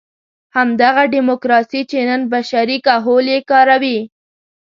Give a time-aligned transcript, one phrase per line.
[0.55, 3.99] همدغه ډیموکراسي چې نن بشري کهول یې کاروي.